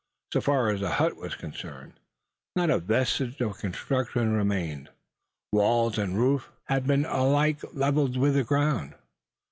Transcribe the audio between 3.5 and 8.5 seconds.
construction remained walls and roof had been alike levelled with the